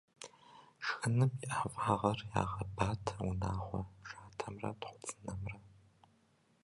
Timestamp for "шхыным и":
0.85-1.47